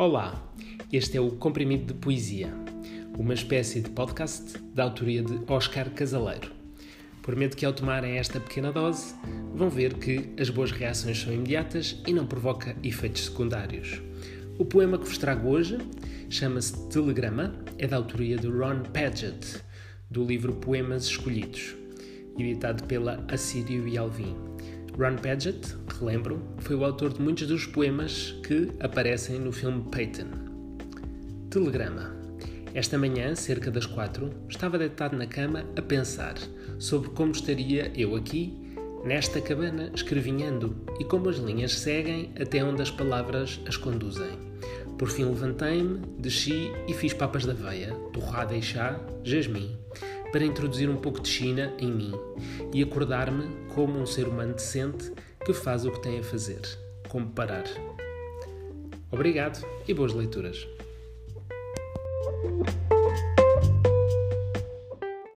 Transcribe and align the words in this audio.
Olá, 0.00 0.42
este 0.90 1.18
é 1.18 1.20
o 1.20 1.32
Comprimido 1.32 1.92
de 1.92 1.92
Poesia, 1.92 2.48
uma 3.18 3.34
espécie 3.34 3.82
de 3.82 3.90
podcast 3.90 4.56
da 4.74 4.84
autoria 4.84 5.22
de 5.22 5.38
Oscar 5.46 5.90
Casaleiro. 5.90 6.50
Prometo 7.20 7.54
que 7.54 7.66
ao 7.66 7.74
tomarem 7.74 8.16
esta 8.16 8.40
pequena 8.40 8.72
dose, 8.72 9.14
vão 9.54 9.68
ver 9.68 9.92
que 9.98 10.30
as 10.40 10.48
boas 10.48 10.70
reações 10.70 11.20
são 11.20 11.34
imediatas 11.34 12.00
e 12.06 12.14
não 12.14 12.26
provoca 12.26 12.74
efeitos 12.82 13.26
secundários. 13.26 14.00
O 14.58 14.64
poema 14.64 14.96
que 14.96 15.04
vos 15.04 15.18
trago 15.18 15.50
hoje 15.50 15.76
chama-se 16.30 16.88
Telegrama, 16.88 17.54
é 17.76 17.86
da 17.86 17.98
autoria 17.98 18.38
de 18.38 18.46
Ron 18.46 18.84
Padgett, 18.94 19.62
do 20.10 20.24
livro 20.24 20.54
Poemas 20.54 21.04
Escolhidos, 21.04 21.76
editado 22.38 22.84
pela 22.84 23.22
Assírio 23.30 23.86
e 23.86 23.98
Alvim. 23.98 24.34
Ron 24.98 25.16
Padgett, 25.16 25.76
relembro, 26.00 26.42
foi 26.58 26.74
o 26.74 26.84
autor 26.84 27.12
de 27.12 27.20
muitos 27.20 27.46
dos 27.46 27.66
poemas 27.66 28.34
que 28.42 28.72
aparecem 28.80 29.38
no 29.38 29.52
filme 29.52 29.84
Peyton. 29.90 30.28
Telegrama. 31.50 32.16
Esta 32.72 32.96
manhã, 32.96 33.34
cerca 33.34 33.70
das 33.70 33.84
quatro, 33.84 34.30
estava 34.48 34.78
deitado 34.78 35.16
na 35.16 35.26
cama 35.26 35.64
a 35.76 35.82
pensar 35.82 36.34
sobre 36.78 37.10
como 37.10 37.32
estaria 37.32 37.92
eu 37.94 38.16
aqui, 38.16 38.56
nesta 39.04 39.40
cabana, 39.40 39.90
escrevinhando 39.94 40.76
e 40.98 41.04
como 41.04 41.28
as 41.28 41.36
linhas 41.36 41.72
seguem 41.72 42.32
até 42.40 42.64
onde 42.64 42.80
as 42.80 42.90
palavras 42.90 43.60
as 43.66 43.76
conduzem. 43.76 44.50
Por 44.96 45.10
fim 45.10 45.24
levantei-me, 45.24 45.98
desci 46.18 46.70
e 46.86 46.94
fiz 46.94 47.12
papas 47.12 47.44
da 47.44 47.52
veia, 47.52 47.92
torrada 48.12 48.54
e 48.54 48.62
chá, 48.62 49.00
jasmim 49.24 49.76
para 50.32 50.44
introduzir 50.44 50.88
um 50.88 50.96
pouco 50.96 51.20
de 51.20 51.28
China 51.28 51.72
em 51.78 51.90
mim 51.90 52.12
e 52.72 52.82
acordar-me 52.82 53.48
como 53.74 53.98
um 53.98 54.06
ser 54.06 54.28
humano 54.28 54.54
decente 54.54 55.12
que 55.44 55.52
faz 55.52 55.84
o 55.84 55.90
que 55.90 56.00
tem 56.00 56.18
a 56.18 56.22
fazer, 56.22 56.60
como 57.08 57.30
parar. 57.30 57.64
Obrigado 59.10 59.66
e 59.88 59.94
boas 59.94 60.12
leituras. 60.12 60.66